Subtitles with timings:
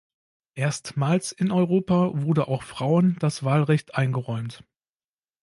[0.55, 4.63] Erstmals in Europa wurde auch Frauen das Wahlrecht eingeräumt.